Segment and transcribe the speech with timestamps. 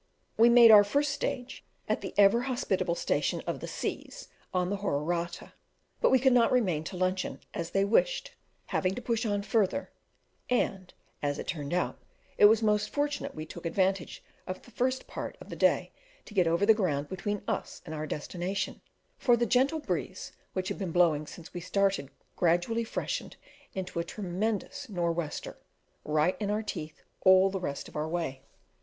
[0.35, 4.71] We made our first stage at the ever hospitable station of the C 's, on
[4.71, 5.53] the Horarata,
[5.99, 8.31] but we could not remain to luncheon, as they wished,
[8.73, 9.91] having to push on further;
[10.49, 10.91] and,
[11.21, 11.99] as it turned out,
[12.39, 15.91] it was most fortunate we took advantage of the first part of the day
[16.25, 18.81] to get over the ground between us and our destination,
[19.19, 23.35] for the gentle breeze which had been blowing since we started gradually freshened
[23.75, 25.59] into a tremendous "nor' wester,"
[26.03, 28.41] right in our teeth all the rest of our way.